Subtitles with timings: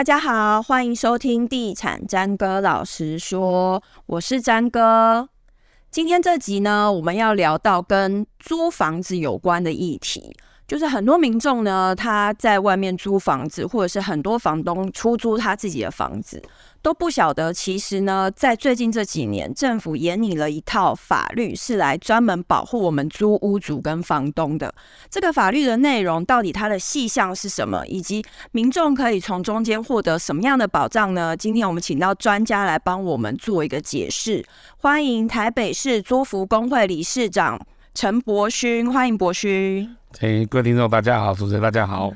[0.00, 5.28] 大家好，欢迎收听地产詹哥老实说，我是詹哥。
[5.90, 10.34] 今天这集呢，我们要聊到跟租房子有关的议题。
[10.66, 16.42] 就是很多民众呢，他在外面租房子，或者是很多房东出租他自己的房子，
[16.82, 24.74] 都不晓得其实呢，在最近这几年，政府研拟了一套法律，是来专门保护我们租屋主跟房东的。
[25.10, 31.36] 这个法律的内容到底它的细项是什么，以及民众可以从中间获得什么样的保障呢？
[31.36, 34.44] 今天我们请到专家来帮我们做一个解释。
[34.78, 37.60] 欢迎台北市租服工会理事长
[37.94, 39.96] 陈柏勋，欢迎柏勋。
[40.20, 42.10] 哎，各位听众，大家好，主持人大家好。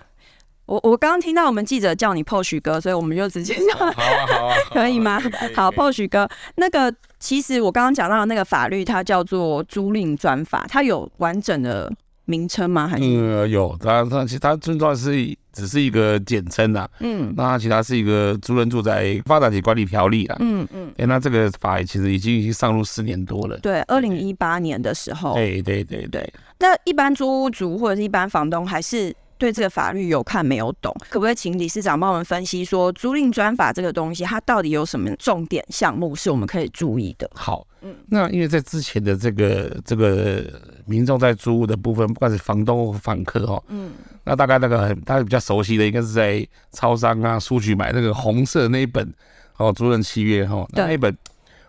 [0.67, 3.77] 我我刚刚听到我们记者叫你 Posh 哥，所以我们就直接叫。
[3.93, 5.21] 好啊，好啊，可以吗？
[5.55, 11.93] 好，Posh 哥，那个其实我刚刚讲到的那个法律，它叫做租赁专法，它有完整的
[12.25, 12.89] 名称吗？
[12.89, 13.05] 还是？
[13.05, 16.89] 嗯，有，它它其实它最重要是只是一个简称呐。
[17.01, 20.37] 嗯，那它其他是一个租赁住宅发展及管理条例啊。
[20.41, 20.91] 嗯嗯。
[20.97, 23.59] 哎，那这个法其实已经已经上路四年多了。
[23.59, 25.35] 对，二零一八年的时候。
[25.35, 26.33] 对对对对。
[26.59, 37.29] 那一般租屋族或者是一般房东还是对这个法律有看没有懂，可不可以请理事长帮我们分析说租赁专法这个东西它到底有什么重点项目是我们可以注意的？
[37.35, 40.45] 好，嗯，那因为在之前的这个这个
[40.87, 43.93] 民众在租屋的部分，不管是房东或房客哦，嗯，
[44.25, 49.13] 那大概那个很大家比较熟悉的应该是在超商啊书局买那个红色那一本
[49.57, 51.15] 哦租赁契约哈，那一本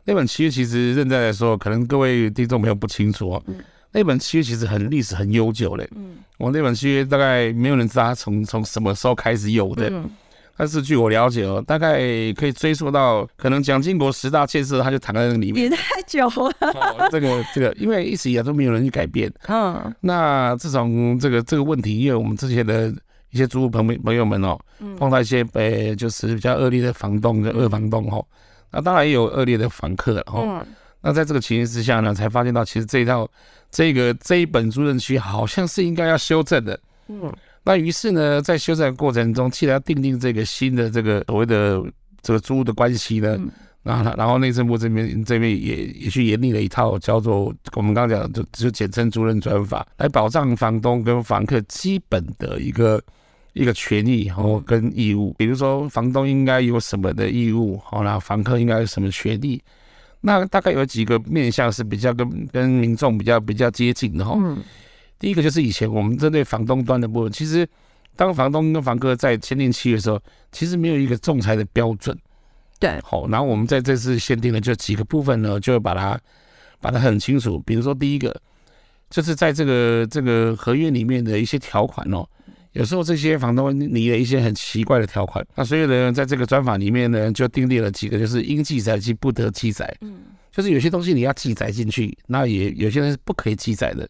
[0.04, 3.44] 那本契约其实认真来说，可能各位听众朋友不清楚哦。
[3.48, 3.56] 嗯
[3.96, 10.10] 那本契约其实很历史很悠久嘞，嗯，我那本契约大概没有人知道它从从什么时候开始有的，嗯，
[10.58, 11.98] 但是据我了解哦，大概
[12.34, 22.94] 可以追溯到可能蒋经国十大建设，他就躺在那个里面，也太久了，哦，这个这个，因为一直以来都没有人去改变，嗯，那自从这个这个问题，因为我们之前的
[23.30, 24.60] 一些租户朋友朋友们哦，
[24.98, 28.26] 碰到一些呃就是比较恶劣的房东跟二房东哦，
[28.74, 30.60] 那当然也有恶劣的房客哦。
[30.60, 30.66] 嗯
[31.06, 33.30] 那在这个情形之下呢，才发现到其实这一套
[33.70, 36.80] 这个这一本租赁契约好像是应该要修正的。
[37.10, 37.32] 嗯，
[37.64, 41.80] 那于是呢，在修正的过程中，既然要订定这个新的这个所谓的
[42.24, 43.38] 这个租屋的关系呢，
[43.84, 53.00] 然后然后内政部这边这边也也去研拟了一套叫做我们刚刚讲的就就简称租赁专法，来保障房东跟房客基本的一个
[53.54, 59.62] 一个权益然后跟义务，比如说房东应该有什么的义务，好，然后房客应该有什么权利。
[60.26, 64.34] 那大概有几个面向是比较跟跟民众比较比较接近的哈。
[64.36, 64.58] 嗯。
[65.20, 67.68] 第一个就是以前我们针对房东端的部分，其实
[68.16, 70.20] 当房东跟房客在签订契约的时候，
[70.52, 72.18] 其实没有一个仲裁的标准。
[72.80, 73.00] 对。
[73.04, 76.20] 好，然后我们在这次限定的就几个部分呢，就会把它
[76.82, 77.60] 把它很清楚。
[77.60, 78.36] 比如说第一个，
[79.12, 82.28] 就是在这个这个合约里面的一些条款哦。
[82.76, 89.96] 有时候这些房东拟了一些很奇怪的条款，那所以呢，在这个专法里面呢，就订立了几个，就是应记载及不得记载。
[90.02, 90.14] 嗯，
[90.52, 94.06] 就是有些东西你要记载进去，那也有些人是不可以记载的。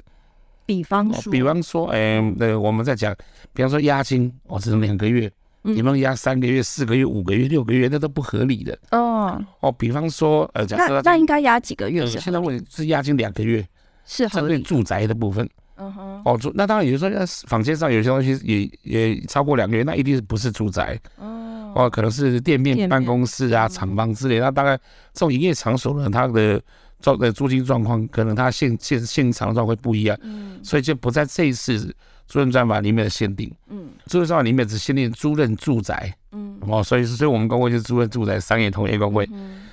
[0.66, 3.16] 比方说，比方说，哎，那我们在讲，
[3.54, 8.76] 比方说押金，哦，只能两个月，你们押三个月、四个月、五个月、六个月，那都不合理的。
[8.90, 12.04] 哦哦，比方说，呃，假设那那应该押几个月？
[12.08, 13.64] 现在是押金两个月，
[14.08, 15.48] 是针对住宅的部分。
[15.78, 20.98] 嗯哼，哦，住那当然，也就是说，房间上有些东西也也超过两个月，那一定是不是住宅？
[21.18, 24.40] 哦，哦，可能是店面、办公室啊、厂房之类。
[24.40, 24.78] 那大概
[25.14, 26.62] 这种营业场所呢，它的
[27.02, 30.18] 状的租金状况，可能它现现现场状况会不一样。
[30.22, 31.94] 嗯，所以就不在这一次
[32.26, 33.52] 租赁专法里面的限定。
[33.68, 36.16] 嗯，租赁专法里面只限定租赁住宅。
[36.32, 39.28] 嗯，哦，所以所以我们公会就是租赁住宅商业同业公会。
[39.34, 39.66] 嗯，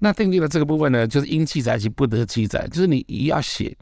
[0.00, 3.74] 那订立的这个部分呢，就是应记载及不得记载，就是你一要写。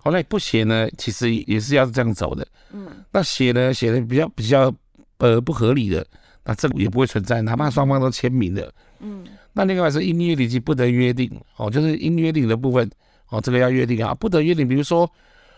[0.00, 2.46] 后来不写呢，其实也是要这样走的。
[2.72, 4.72] 嗯，那写呢，写的比较比较
[5.18, 6.06] 呃不合理的，
[6.44, 8.72] 那这个也不会存在，哪怕双方都签名的。
[9.00, 12.88] 嗯，那另外是应约定及不得约定哦，就是应约定的部分
[13.28, 15.10] 哦，这个要约定啊，不得约定，比如说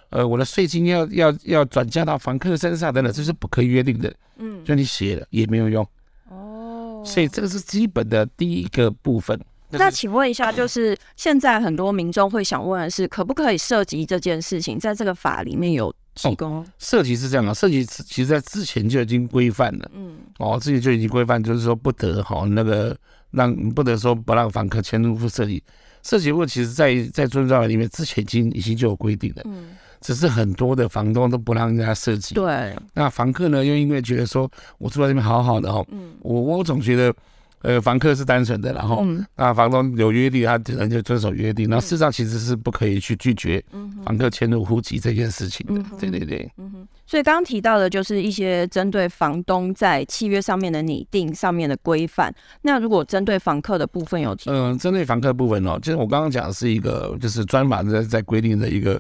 [0.09, 4.13] 呃我的税金要要要转嫁到房客身上等等，这是不可以约定的。
[4.39, 5.87] 嗯，就你写了也没有用。
[6.29, 9.39] 哦，所以这个是基本的第一个部分。
[9.73, 16.67] 那请问一下，就是现在很多民众会想问的是，可不可以涉及这件事情，在这个法里面有提供？
[16.79, 19.91] 涉及是这样啊，涉及其实在之前就已经规范了。
[19.95, 22.97] 嗯，哦，之前就已经规范，就是说不得哈那个
[23.31, 25.63] 让不得说不让房客迁入设计
[26.03, 26.33] 设计。
[26.33, 29.43] 不过其实在在租赁专法里面之前已经已经就有规定了。
[29.45, 32.35] 嗯，只是很多的房东都不让人家设计。
[32.35, 32.75] 对。
[32.93, 37.15] 那房客呢，又因为觉得说我住在这边好好的哈，嗯，我我总觉得。
[37.63, 39.05] 呃，房客是单纯的，然后
[39.37, 41.69] 那房东有约定，他只能就遵守约定。
[41.69, 43.63] 那事实上其实是不可以去拒绝
[44.03, 45.85] 房客迁入户籍这件事情的。
[45.99, 46.51] 对对对。
[46.57, 46.89] 嗯哼。
[47.07, 52.35] 所以刚刚提到的就是一些针对房东在契约上面的拟定上面的规范。
[52.63, 54.35] 那如果针对房客的部分有？
[54.47, 58.99] 嗯，针对房客部分哦，就是我刚刚讲的是一个就是专法在在规定的一个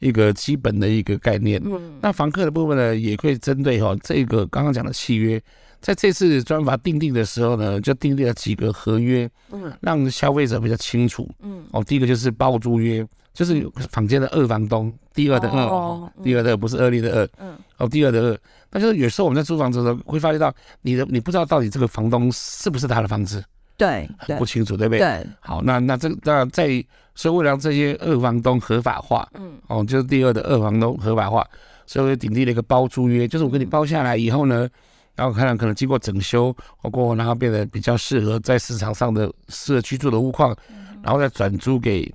[0.00, 1.58] 一个基本的一个概念。
[1.64, 1.98] 嗯。
[2.02, 5.40] 那房客的部分呢，也会针对哈这个刚刚讲的契约。
[5.82, 18.38] 在这次专法订定的时候呢，就订立了几个合约，嗯，让消费者比较清楚，嗯，哦，第一个就是包租约，就是房间的二房东，第二的二，哦，第二的不是恶劣的二，嗯，哦，第二的二，
[18.70, 23.44] 那就是有时候我们在租房子的时候会发现到，你的你不知道到底这个房东是不是他的房子，
[23.76, 24.08] 对，
[24.38, 25.00] 不清楚，对不对？
[25.00, 26.68] 对，好，那那这那在
[27.16, 31.44] 所以为了让这些二房东合法化，嗯，哦，就是第二的二房东合法化，
[31.86, 34.68] 所以我订立了一个包租约，就是我给你包下来以后呢。
[35.14, 40.56] 然后看看可能经过整修，或过后然后变得比较适合在市场上的适合居住的屋况，
[41.02, 42.10] 然后再转租给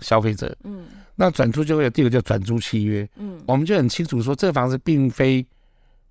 [0.00, 0.54] 消费者。
[0.64, 0.84] 嗯，
[1.14, 3.08] 那转租就会有第二个叫转租契约。
[3.16, 5.44] 嗯，我们就很清楚说，这个房子并非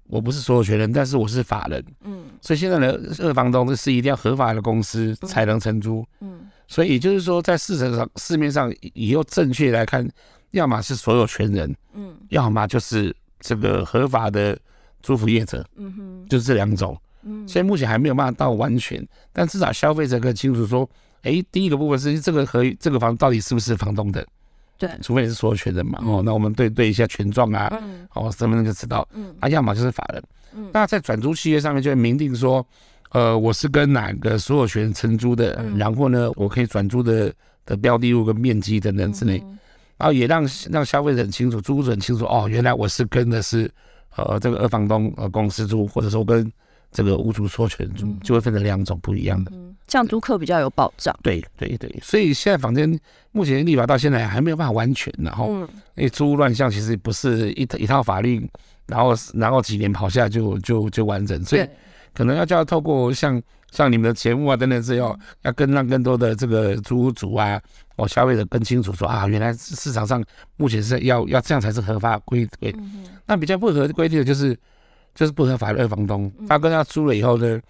[0.08, 1.86] 我不是所有权人，但是我是法人。
[2.04, 6.04] 嗯，所以现在的二房东是一定要合法的公司才能承租。
[6.22, 10.10] 嗯，所以也就是说，在市场上市面上以后正确来看，
[10.52, 14.58] 要么是所有权人，嗯，要么就是这个合法的。
[15.02, 20.90] 租服业者，嗯哼，就是这两种，嗯，现在目前还没有办法到完全，但至少消费者可以清楚说，
[21.24, 24.26] 哎，第一个部分是这个和这个房子到底是不是房东的，
[24.78, 30.24] 对，除非你是所有权人嘛，哦，那我们对对一下权状啊，嗯，哦，身份证就知道，嗯，啊，要么就是法人，
[30.56, 32.66] 嗯，那在转租契约上面就会明定说，
[33.12, 37.32] 呃，我是跟哪个所有权承租的，然后呢，我可以转租的
[37.66, 39.38] 的标的物跟面积等等之类，
[39.98, 43.72] 然后也让让消费者很清楚，租户很清楚，哦，原来我是跟的是。
[44.16, 46.52] 呃，这个二房东呃公司租，或者说跟
[46.92, 49.52] 这个屋主所有权租，就会分成两种不一样的。
[49.54, 51.18] 嗯，这样租客比较有保障。
[51.24, 53.00] 对对对，所以现在房间
[53.32, 55.48] 目前立法到现在还没有办法完全，然后
[55.96, 58.46] 因为租屋乱象其实不是一一套法律，
[58.88, 61.66] 然后然后几年跑下来就就就完整，所以
[62.14, 63.42] 可能要叫透过像
[63.72, 67.62] 像你们的节目啊等等是要要更让更多的这个租屋主啊。
[67.98, 70.24] 哦消费者更清楚说啊，原来市场上
[70.56, 72.74] 目前是要要这样才是合法规规。
[73.28, 74.58] 那比较不合规定的就是
[75.14, 77.62] 就是不合法的二房东，他跟他租了以后呢，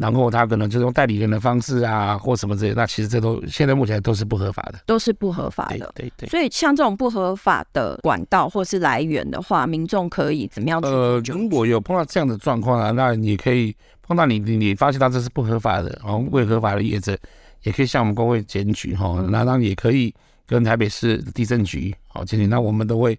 [0.00, 5.92] 然后他可能就用代理人的方式啊或什么之类，那其实这都现在目前都是不合法的，都是不合法的。
[5.94, 6.28] 对对，对。
[6.28, 10.80] 所以像这种不合法的管道或是来源的话，民众可以怎么样？
[10.80, 17.16] 呃，如果有碰到这样的状况啊，那你可以碰到你你你发现他这是不合法的，然后未合法的业者。
[17.62, 20.14] 也可以向我们工会检举哈，那当然也可以
[20.46, 23.14] 跟台北市地震局好检举，那我们都会，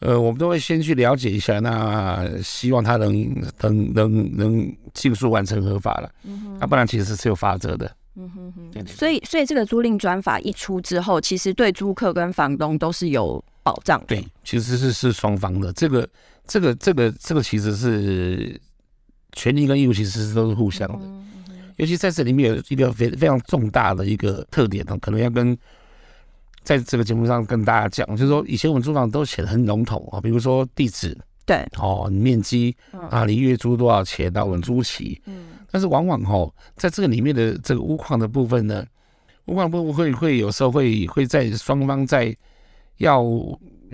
[0.00, 3.12] 呃，我们都会先去了解一下，那希望他能
[3.60, 6.10] 能能能尽速完成合法了，
[6.60, 7.90] 那不然其实是有法则的。
[8.14, 8.86] 嗯哼哼。
[8.86, 14.06] 所以所以这个租赁专法一出之后，其实对租客跟房东都是有保障的。
[14.06, 16.08] 对，其实是是双方的，这个
[16.46, 18.60] 这个这个这个其实是
[19.32, 21.00] 权利跟义务其实是都是互相的。
[21.76, 25.56] 尤其在这里面有一个非非常重大的一个特点呢，可能要跟
[26.62, 31.16] 在这个节目上跟大家讲，就是说以前我们租房都写的很笼统啊，比如说地址，
[31.46, 32.76] 对，哦，面积
[33.10, 38.84] 啊，你月租多少钱，到稳租期，嗯，但是往往哦，在这个里面的这个屋况的部分呢，
[39.46, 42.36] 屋况部分会会有时候会会在双方在
[42.98, 43.24] 要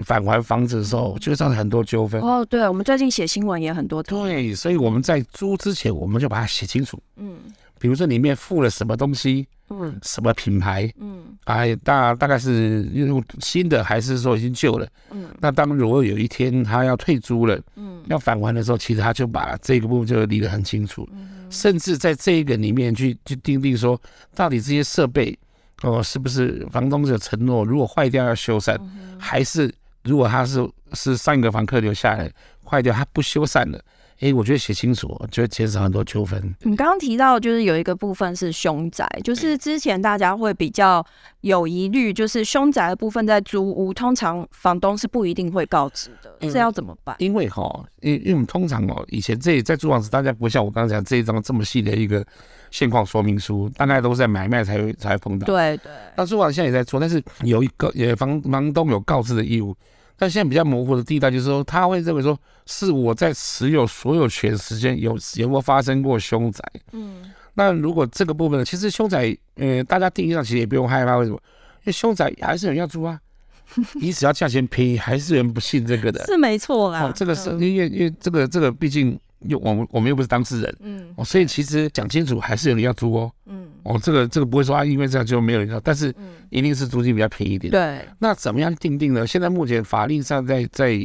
[0.05, 2.21] 返还房子的时候，就会造成很多纠纷。
[2.21, 4.03] 哦，对，我们最近写新闻也很多。
[4.03, 7.37] 对，所以我们在租之前，我们就把它写清楚，嗯。
[7.85, 24.01] 比如说里面附了什么东西，嗯，什么品牌，嗯，哎，大大概是用新的还是说已经旧了，嗯，那当如果有一天他要退租了，嗯，要返还的时候，其实他就把这个部分就理得很清楚，嗯，甚至在这一个里面去去定定说，
[24.35, 25.39] 到底这些设备
[25.83, 28.81] 哦是不是房东有承诺，如果坏掉要修缮，
[29.19, 29.71] 还是
[30.05, 32.33] 如果他是是上一个房客留下来
[32.65, 33.79] 坏掉他不修缮了。
[34.21, 36.41] 哎，我觉得写清楚，就会减少很多纠纷。
[36.63, 41.05] 你刚刚提到，就是有一个部分是凶宅，就是之前大家会比较
[41.41, 47.15] 有疑虑，就是凶宅的部分在租屋，通常房东是不一定会告知的，这要怎么办？
[47.19, 52.25] 因为哈，因为因为我们通常哦，以前这在租房子，大家不像我刚刚讲这一张这么细的一个
[52.71, 55.47] 现况说明书，大概都是在买卖才会才会碰到。
[55.47, 55.93] 对对。
[56.17, 59.75] 那租房现在也在做，但是有一个也房房东有告知的义务。
[60.17, 66.63] 但现在比较模糊的地带，就是说他会认为说，是我在持有所有权时间有有没有发生过凶宅？
[66.93, 71.37] 嗯，那如果这个部分呢，其实凶宅，呃，大家定义上其实也不用害怕，为什么？
[71.81, 73.21] 因为凶宅还是有人要租啊，
[74.01, 77.03] 你只要价钱便宜，还是有人不信这个的，是没错啦。
[77.03, 86.15] 哦，这个是因为因为这个这个毕竟又我们我们又不是当事人，嗯，哦，所以其实讲清楚还是有人要租哦，嗯，哦，这个这个不会说啊，因为这样就没有人要，但是
[86.51, 88.09] 一定是租金比较便宜一点，对。
[88.19, 89.27] 那怎么样定定呢？
[89.27, 90.99] 现在目前法律上在在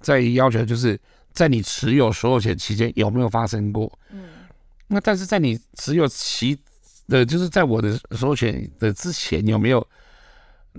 [0.00, 0.98] 在要求，就是
[1.32, 4.24] 在你持有所有权期间有没有发生过，嗯，
[4.88, 6.58] 那但是在你持有其
[7.08, 9.86] 的，就是在我的所有权的之前有没有？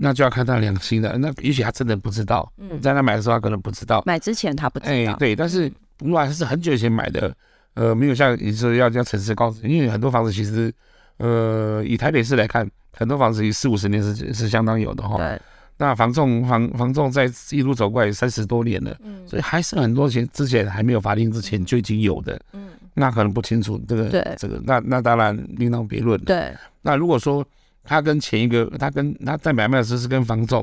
[0.00, 2.48] 那就要看他良心了，那也许他真的不知道。
[2.56, 4.92] 嗯，在那买的时候他可能不知道，买之前他不知道。
[4.92, 7.34] 哎，对，但是如果还是很久以前买的，
[7.74, 10.72] 呃，没有像你说要要诚实告知，因为很多房子其实，
[11.18, 15.16] 呃，以台北市来看，很多房子以四五十年是是相当有的哈。
[15.18, 15.40] 对。
[15.76, 26.18] 那房仲房房仲在一路走过来三十多年了，嗯，所以还是很多钱之前还没有法令之前就已经有的，嗯，那可能不清楚这个对这个，那那当然另当别论。
[26.24, 26.52] 对。
[26.82, 27.46] 那如果说。
[27.84, 30.62] 他跟前一个，他跟他在买卖的时候是跟房仲，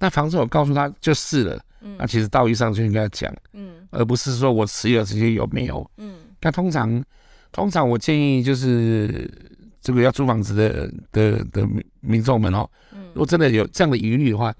[0.00, 7.00] 那房仲有告诉他就是了，嗯，那其实道义上就应该讲，嗯，而不是说我持有这些有没有，嗯，那通常
[7.52, 9.30] 通常我建议就是
[9.84, 14.52] 这个要租房子的的的民民众们哦，嗯，如果真的有这样的疑虑的话。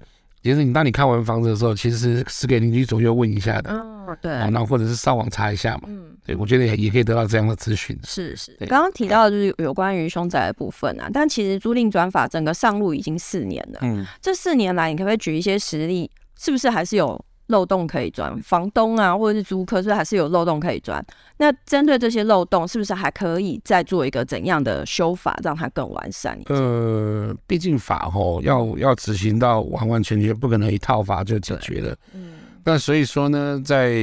[0.43, 7.97] 其实你当你看完房子的时候，其实是是给邻居左右问一下的，嗯，对，然后或者是上网查一下嘛，嗯，对，我觉得也也可以得到这样的资讯。
[8.03, 16.11] 是是，刚刚提到的就是有关于凶宅的部分啊，但其实租赁转法整个上路已经四年了，嗯，这四年来，你可不可以举一些实例？
[16.37, 17.19] 是不是还是有？
[17.47, 21.05] 漏洞可以钻，房东啊，或者是租客，是不是还是有漏洞可以钻？
[21.37, 26.39] 那针对这些漏洞，是不是还可以再做一个怎样的修法，让它更完善？
[26.47, 31.95] 呃，毕竟法吼要要执行到完完全全，不可能一套法就解决了。
[32.13, 32.33] 嗯，
[32.63, 33.93] 那所以说呢，在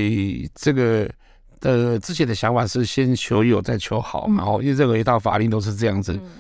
[0.55, 1.11] 这个
[1.63, 6.13] 呃之前的想法是先求有再求好，然后因为任何一套法令都是这样子。
[6.13, 6.31] 嗯、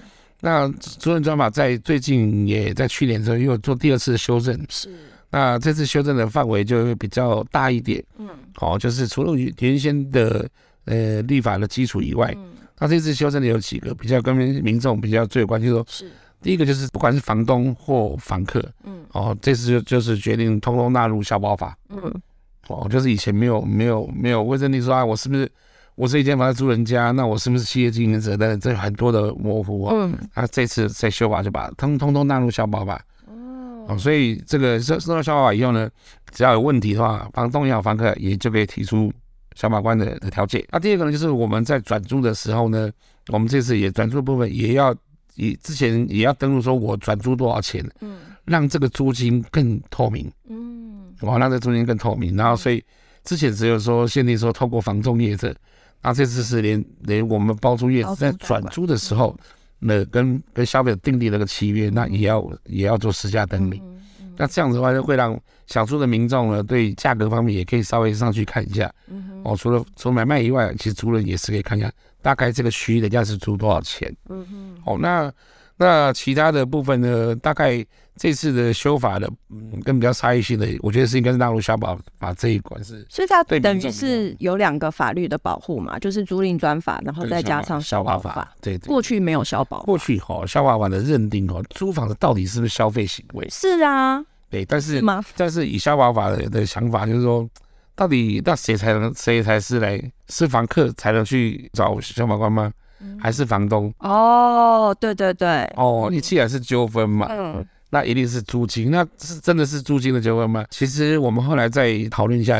[0.40, 4.56] 那租赁专法在最近也在去年的时候又做第二次的修正。
[4.68, 4.88] 是。
[5.32, 10.46] 那这次修正的范围就会比较大一点，嗯，好，就是除了原先的
[10.84, 16.10] 呃立法的基础以外，嗯，那这次修正的有几个比较跟民众比较最有关系，说，是。
[16.42, 22.12] 第一个就是不管是房东或房客，嗯，哦，这次就就是决定通通纳入消保法，嗯，
[22.66, 25.50] 哦，就是以前没有没有没有问你说啊，我是不是
[25.94, 33.02] 我是一间房在租人家，那我是不是企业经营者但这很多的模糊，嗯，那这次在修法就把通通通纳入消保法。
[33.88, 35.90] 哦，所以这个收收到消保法以后呢，
[36.30, 39.12] 只要有问题的话，房东也好，房客也就可以提出
[39.54, 40.66] 消保官的的调解。
[40.70, 42.90] 那第二个呢，就是我们在转租的时候呢，
[43.28, 44.94] 我们这次也转租的部分也要，
[45.34, 52.36] 也之前也要登录说我转租多少钱，嗯，让这个租金更透明，嗯，我让这个租金更透明。
[52.36, 52.82] 然后所以
[53.24, 55.54] 之前只有说限定说透过房仲业者，
[56.02, 59.36] 那这次是连连我们包租业者在转租的时候。
[59.84, 63.76] 那跟跟消费者订立那个契约，那也要也要做实价登录。
[63.82, 68.92] 嗯嗯、那这样子的话，就会让想租的民众呢，对价格方面也可以稍微上去看一下。
[69.08, 71.90] 嗯、哼哦，除了除了买卖以外，其实租人也是可以看一下，
[72.22, 74.14] 大概这个区域人家是租多少钱。
[74.28, 74.76] 嗯哼。
[74.86, 75.32] 哦，那
[75.82, 77.84] 那其他的部分呢，大概。
[78.14, 88.54] 这次的修法的，嗯，跟比较差异性的，我觉得是应该是纳入消保法这一关是，所以它等于是有两个法律的保护嘛，就是租赁专法，然后再加上消保法。
[88.60, 89.82] 对，对，过去没有消保。
[89.84, 93.48] 过去哈，消保法的认定哦，租房子到底是不是消费行为？
[93.48, 95.02] 是啊，对，但是
[95.34, 97.48] 但是以消保法的的想法就是说，
[97.94, 99.98] 到底那谁才能谁才是来
[100.28, 102.70] 是房客才能去找消保官吗？
[103.18, 103.92] 还是房东？
[103.98, 107.66] 哦，对对对，哦，你既然是纠纷嘛，嗯。
[107.94, 110.64] 那一定是租金，那是真的是租金的纠纷吗？
[110.70, 112.58] 其实我们后来再讨论一下，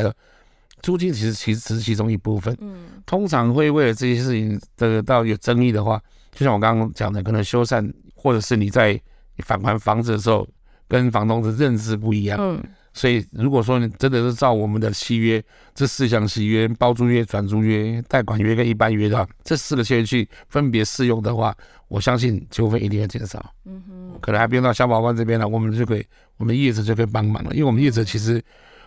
[0.83, 2.55] 租金其实其实只是其中一部分。
[2.61, 5.99] 嗯，通常会为了这些事情得到有争议的话，
[6.31, 9.01] 就像我刚刚讲的，可能修缮，或者是你在
[9.39, 10.47] 返还房子的时候
[10.87, 12.37] 跟房东的认知不一样。
[12.39, 12.61] 嗯。
[12.93, 21.55] 所以，如果说你真的是照我们的契约，这四项契约——包租约、转租约、贷款约跟一般约的话，这四个契约去分别适用的话，
[21.87, 23.43] 我相信纠纷一定会减少。
[23.65, 26.05] 嗯哼，可能还不用到消保官这边了，我们就可以，
[26.37, 27.51] 我们业者就可以帮忙了。
[27.53, 28.39] 因为我们业者其实，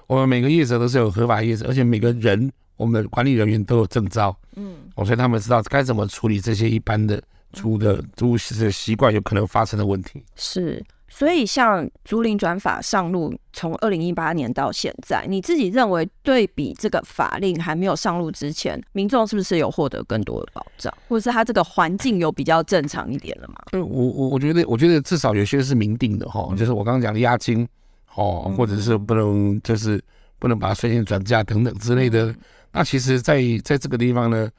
[0.07, 4.37] 我们每个业者都是有合法业者，而且每个人，我们的管理人员都有证照。
[4.55, 7.21] 嗯，我所以他们知道该怎么处理这些一般的
[7.53, 10.23] 租的租的习惯有可能发生的问题。
[10.37, 10.81] 是。
[11.17, 23.55] 所以，像租赁转法上路，从二零一八年到现在，你自己认为对比这个法令还没有上路之前，民众是不是有获得更多的保障，或者是他这个环境有比较正常一点了吗？
[23.73, 27.67] 嗯，我我我觉得，我觉得至少有些是明定的哈，就是我刚刚讲的押金，
[28.15, 29.99] 哦，或者是不能，就是
[30.39, 32.35] 不能把它率先转嫁等等之类的。
[32.73, 34.51] 那其实在，在在这个地方呢，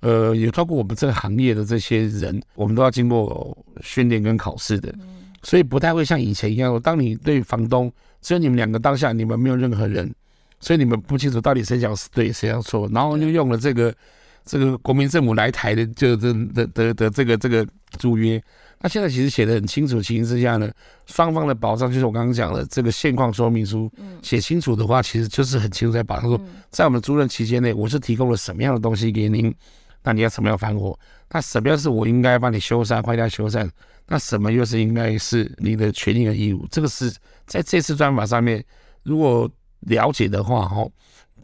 [0.00, 4.94] 呃，也包括我们这个行业的这些人，我们都要经过训练跟考试的。
[5.46, 10.12] 所以不太会像以前一样，当你对房东只有你们两个当下，你们没有任何人，
[10.58, 13.94] 所以你们不清楚到底谁讲是对谁讲错，然后就用了这个
[14.44, 18.42] 这个国民政府来台的就的的的的这个这个租约。
[18.80, 20.68] 那现在其实写的很清楚，情形之下呢，
[21.06, 23.88] 双方的保障就是我刚刚讲的这个现况说明书，
[24.22, 29.54] 写清楚的话，其实就是很清楚在保障说，在我们租赁期间内，我是提供了什么样的东西给您，
[30.02, 30.98] 那你要什么样防火？
[31.30, 33.70] 那什么样是我应该帮你修缮、快点修缮？
[34.08, 36.66] 那什么又是应该是你的权利和义务？
[36.70, 37.10] 这个是
[37.46, 38.64] 在这次专法上面，
[39.02, 40.86] 如果了解的话，哈，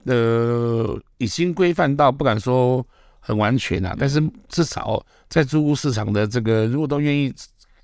[0.05, 2.87] 呃，已经规范到不敢说。
[3.25, 7.33] 很完全啊，但是至少在租屋市场的这个，如果都愿意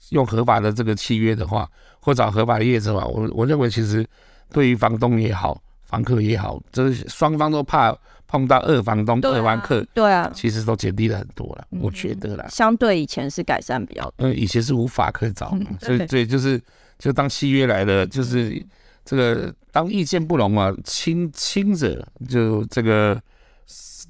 [0.09, 1.71] 用合法的这个契约的话，
[2.01, 4.05] 或找合法的业者吧，我我认为其实
[4.51, 7.93] 对于房东也好，房客也好，就是双方都怕
[8.27, 12.47] 碰到二房东、二房客，对啊，其实都减低了很多了，我觉得啦。
[12.49, 16.61] 相对以前是改善比较多，嗯，以前是无法可找，所以所以就是
[16.99, 18.65] 就当契约来了，就是
[19.05, 23.21] 这个当意见不容嘛，轻轻者就这个。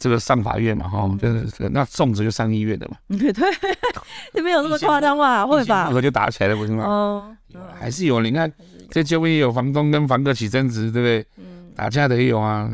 [0.01, 2.97] 这个上法院嘛，哈，就是那重则就上医院的嘛。
[3.19, 3.51] 对 对，
[4.35, 5.45] 也 没有那么夸张吧？
[5.45, 5.89] 会吧？
[5.89, 6.85] 不合就打起来了，不是吗？
[6.85, 7.37] 哦，
[7.77, 8.21] 还是有。
[8.21, 8.49] 你看，
[8.93, 11.27] 这周围也有房东跟房客起争执，对不对？
[11.39, 11.58] 嗯。
[11.79, 12.69] 打架的也有啊，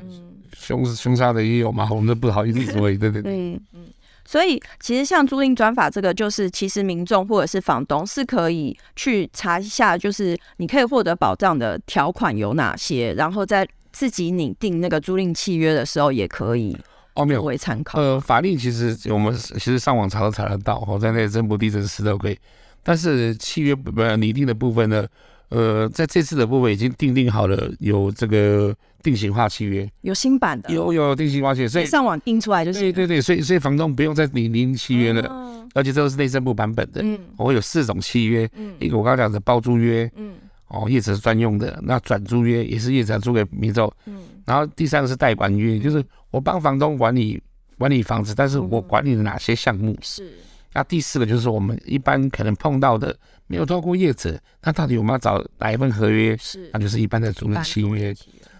[0.56, 1.86] 凶凶杀的也有嘛。
[1.92, 3.22] 我们都不好意思说，对对对。
[3.26, 3.86] 嗯嗯。
[4.24, 16.74] 所以，其实像租赁专法这个，就是其实民众或者是房东是可以去查一下，就是你可以获得保障的条款有哪些，然后在自己拟定那个租赁契约的时候也可以。
[17.12, 18.00] 哦，没有为参考。
[18.00, 22.38] 呃，法律其实我们其实上网查都查得到，哦，在那个真不地真实都可以。
[22.82, 25.06] 但是契约不拟定的部分呢，
[25.48, 32.80] 呃，在这次的部分已经订定好了，有这个定型化契约，有新版的，有有定型化契约，所以上网印出来就是。
[32.80, 40.34] 对对对，所以所以房东不用再拟定契约了，嗯、而且这个是内政部版本的，嗯，我会有四种契约，嗯，一个我刚刚讲的包租约，嗯。
[40.68, 43.92] 哦，业者是专用的，那转租约也是业者租给民众。
[44.06, 47.40] 嗯，然后第三个是代管约，就是我帮房东管理
[47.78, 49.92] 管理房子，但是我管理了哪些项目？
[49.92, 50.32] 嗯、是。
[50.74, 53.16] 那第四个就是我们一般可能碰到的，
[53.46, 56.36] 没有透过业者，那到底我们要找哪一份合约？
[56.36, 56.68] 是。
[56.72, 58.14] 那就是一般的租赁契约。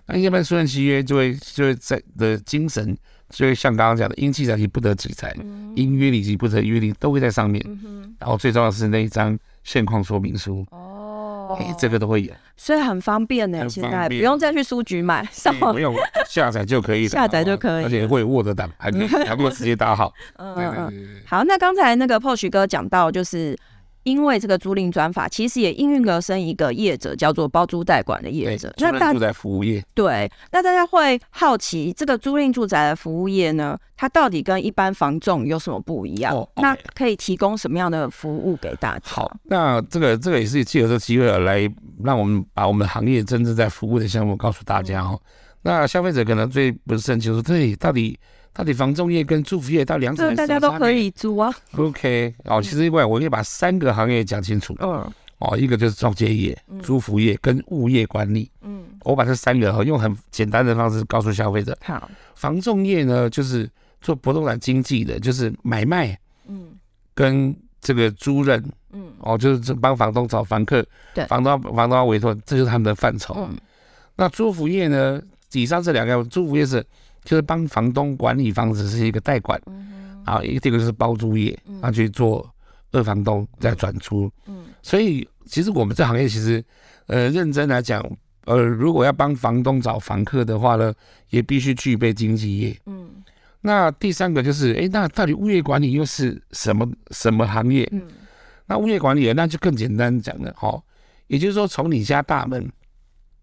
[0.07, 2.97] 那一般租赁契约就会就会在的精神，
[3.31, 5.35] 就会像刚刚讲的，因器材及不得记载，
[5.75, 7.61] 应约利及不得约定都会在上面。
[7.67, 8.15] 嗯。
[8.21, 10.65] 然后最重要的是那一张现况说明书。
[10.71, 10.94] 哦。
[11.59, 13.69] 哎，这个都会有，所以很方便呢。
[13.69, 15.95] 现在不用再去书局买，上网不用
[16.27, 18.91] 下载就可以了，下载就可以，而且会 Word 档，还
[19.27, 20.13] 还不如直接打好。
[20.37, 23.57] 嗯嗯，好，那刚才那个 Porsche 哥讲到就是。
[24.05, 28.73] 因为这个租赁专法，其实也应运而生一个业者，叫做包租代管的业者。
[28.79, 29.85] 那大住宅服务业。
[29.95, 36.35] 对，那大家会好奇，这个租赁住宅的服务业呢，它到底跟一般房仲有什么不一样？
[36.35, 39.11] 哦 okay、那可以提供什么样的服务给大家？
[39.11, 41.69] 好，那这个这个也是借由这个机会来，
[42.03, 45.19] 让我们把我们行业真正在服务的项目告诉大家哦。
[45.23, 45.29] 嗯、
[45.63, 48.19] 那消费者可能最不是很清楚，对，到底。
[48.55, 51.53] 到底房仲业跟租服业到两者，大家都可以租啊。
[51.77, 54.77] OK，哦，其实因为我可以把三个行业讲清楚。
[54.79, 55.13] 嗯。
[55.41, 58.49] 哦，一个就是中介业、租服业跟物业管理。
[58.63, 58.85] 嗯。
[59.01, 61.77] 我把这三个用很简单的方式告诉消费者。
[61.83, 62.09] 好。
[62.37, 63.69] 房仲业呢，就是
[64.01, 66.17] 做不动产经纪的，就是买卖。
[66.47, 66.69] 嗯。
[67.13, 68.63] 跟这个租赁。
[68.93, 69.13] 嗯。
[69.19, 70.87] 哦，就是帮房东找房客。
[71.13, 71.27] 对。
[71.27, 73.35] 房东房东要委托，这就是他们的范畴。
[73.37, 73.59] 嗯。
[74.15, 75.21] 那租服业呢？
[75.53, 76.87] 以上这两个，租服业是。
[77.25, 82.49] 就是帮房东管理房子是一个代管，嗯哼，然后一个这个就是包租业，他去做
[82.93, 86.63] 二房东再转出，嗯，所以其实我们这行业其实，
[87.07, 88.05] 呃，认真来讲，
[88.45, 90.93] 呃，如果要帮房东找房客的话呢，
[91.31, 93.09] 也必须具备经纪业，嗯，
[93.63, 97.89] 那第三个就是，哎，那到底物业管理又是什么什么行业？
[97.91, 98.03] 嗯，
[98.67, 100.79] 那物业管理那就更简单讲了，哈，
[101.29, 102.71] 也就是说从你家大门，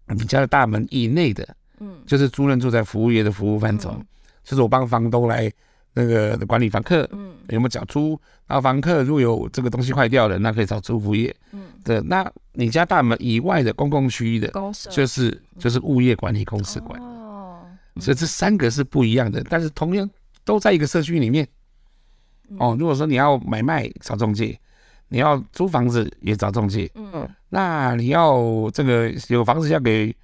[0.06, 1.44] 你家的大门以内的。
[1.82, 4.06] 嗯，就是租赁住宅服务业的服务范畴，嗯、
[4.44, 5.50] 就是我帮房东来
[5.94, 8.18] 那个管理房客，嗯，有没有缴租？
[8.46, 12.00] 然后房客如果有这个东西坏掉了，那可以找租服务业，嗯，对。
[12.02, 14.52] 那你家大门以外的公共区域的，
[14.90, 17.00] 就是就是物业管理公司管。
[17.02, 17.66] 哦，
[17.98, 20.08] 所以这三个是不一样的，但是同样
[20.44, 21.46] 都在一个社区里面。
[22.58, 24.56] 哦，如果说你要买卖找中介，
[25.08, 30.14] 你要租房子也找中介，嗯，那你要这个有房子要给。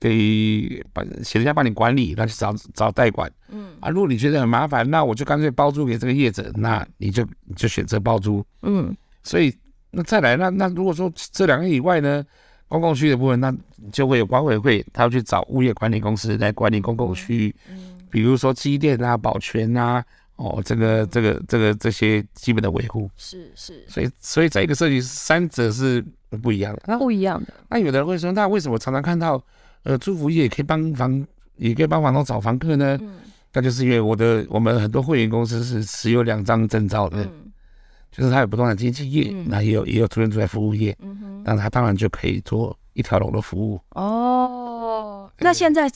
[0.00, 3.30] 给把写人家帮你管理，那就找找代管。
[3.48, 8.44] 嗯啊，如果你觉得很麻烦，那我就干脆包租给这个业者，那你就你就选择包租。
[8.62, 9.54] 嗯，所以
[9.90, 12.22] 那再来，那那如果说这两个以外呢，
[12.68, 13.54] 公共区的部分，那
[13.92, 17.54] 就会有管委会，他要去找物业管理公司来管理公共区域。
[17.70, 20.04] 嗯，比如说机电啊、保全啊，
[20.36, 23.08] 哦，这个这个这个这些基本的维护。
[23.16, 26.04] 是是，所以所以在一个设计三者是
[26.42, 27.54] 不一样的，不一样的。
[27.70, 29.42] 那有的人会说，那为什么常常看到？
[29.84, 32.98] 呃，租服务业也可以帮房，也可以帮房东找房客呢。
[33.00, 33.20] 嗯，
[33.52, 37.52] 那就是因为我的我们很多会员公司是持有两张证照的，嗯、
[38.10, 43.78] 就是他有不动产经纪业，那、嗯、也有也有租赁住宅服务业，嗯哼，那他当然就可以做一条龙的服务。
[43.90, 45.90] 哦，那现在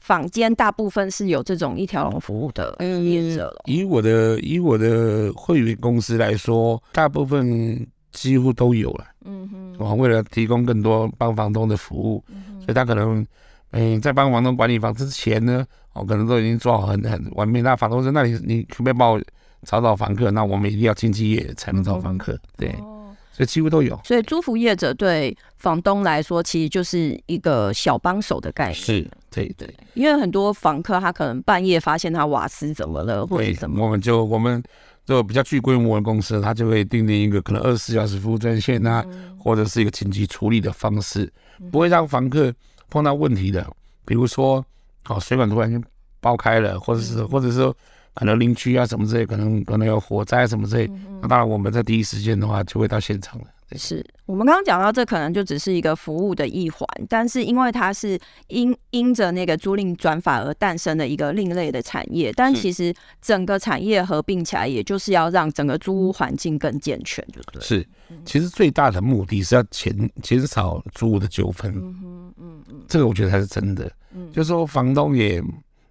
[0.00, 3.62] 坊间大部分是有这种一条龙服务的业者了。
[3.66, 9.06] 以我的以我的会员公司来说，大部分几乎都有了。
[9.24, 12.24] 嗯哼，我为了提供更多帮房东的服务，
[12.60, 13.26] 所以他可能。
[13.72, 17.62] 嗯，在帮房东管理房之前呢，哦，可能都已经做好很很完美。
[17.62, 19.22] 那房东说：“那你你可不可以帮我
[19.62, 23.96] 找找房客？”那我们一定要经纪业才能找房客，嗯、对，哦、所以几乎都有。
[24.02, 28.74] 所以租服业者对房东来说，其实就是一个小帮手的概念。
[28.74, 29.72] 是，对对。
[29.94, 34.60] 因为很多房客他可能半夜发现他瓦斯怎么了，或者什么，我们就我们
[35.06, 41.32] 就比较具规模的公司，他就会订定一个可能二十四小时服务专线啊，嗯、或者是一个紧急处理的方式，
[41.70, 42.52] 不会让房客。
[42.92, 43.64] 碰到问题的，
[44.04, 44.66] 比如说
[45.06, 45.80] 哦，水管突然间
[46.18, 47.72] 爆开了，或者是或者说
[48.14, 50.90] 可能邻居啊什么之类，可能可能有火灾什么之类，
[51.22, 53.44] 那当然我们在第一时间的话就会到现场了。
[53.78, 67.62] 是我们刚刚讲到，这可能就只是一个服务的一环，但是因为它是因因着那个租赁转法而诞生的一个另类的产业，但其实整个产业合并起来，也就是要让整个租屋环境更健全，对不对？
[67.62, 67.86] 是，
[68.24, 71.72] 其实最大的目的是要减减少租屋的纠纷。
[71.76, 73.90] 嗯，嗯嗯，这个我觉得才是真的。
[74.14, 75.42] 嗯，就是说房东也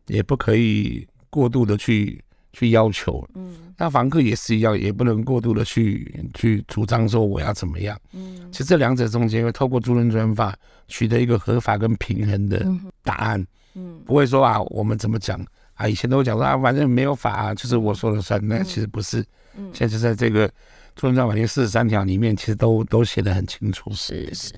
[0.07, 2.21] 也不可以过度的去。
[2.51, 10.55] 去要求，嗯，那房客也是一样，也不能过度的去去主张说我要怎么样，嗯，其实这两者中间会透过租赁转法
[10.87, 12.65] 取得一个合法跟平衡的
[13.03, 15.39] 答案，嗯，不会说啊，我们怎么讲
[15.75, 19.23] 啊，以前都讲说啊，反正没有法啊，就是我说了算，那其实不是，
[19.55, 20.49] 嗯，现在就在这个
[20.95, 24.53] 租赁转法第四十三条里面，其实都都写的很清楚，是是。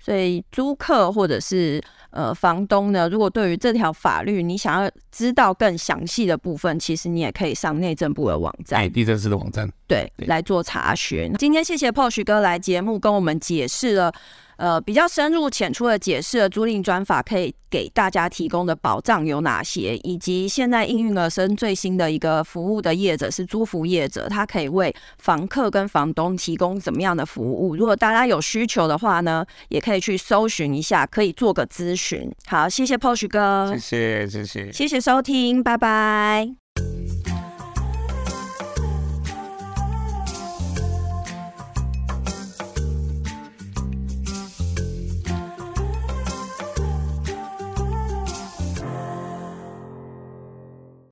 [0.00, 11.32] 所以租客或者是呃房东呢，如果对于这条法律你想要知道更详细的部分，其实你也可以上内政部的网站，哎，地震师的网站，对，对来做查询。
[11.34, 14.12] 今天谢谢 Posh 哥来节目跟我们解释了。
[14.60, 27.74] 呃，比较深入浅出的解释了租赁专法可以给大家提供的保障有哪些，以及现在应运而生最新的一个服务的业者是租服业者，他可以为房客跟房东提供怎么样的服务？
[27.74, 32.30] 如果大家有需求的话呢，也可以去搜寻一下，可以做个咨询。
[32.46, 36.69] 好，谢谢 Posh 哥，谢谢谢谢，谢谢收听，拜拜。